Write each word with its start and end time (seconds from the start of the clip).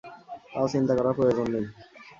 তাও 0.51 0.65
চিন্তা 0.73 0.93
করার 0.97 1.13
প্রয়োজন 1.17 1.47
নেই। 1.53 1.65